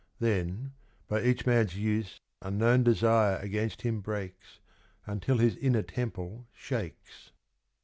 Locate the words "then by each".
0.19-1.45